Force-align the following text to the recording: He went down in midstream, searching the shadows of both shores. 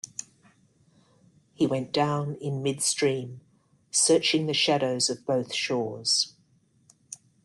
He 1.53 1.67
went 1.67 1.91
down 1.93 2.33
in 2.41 2.63
midstream, 2.63 3.41
searching 3.91 4.47
the 4.47 4.53
shadows 4.55 5.11
of 5.11 5.27
both 5.27 5.53
shores. 5.53 6.33